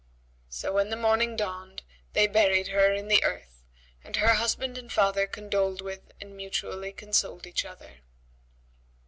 [0.49, 3.63] So when the morning dawned, they buried her in the earth
[4.03, 7.97] and her husband and father condoled with and mutually consoled each other.